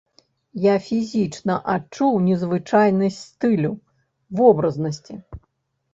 [0.61, 3.71] Я фізічна адчуў незвычайнасць стылю,
[4.41, 5.13] вобразнасці.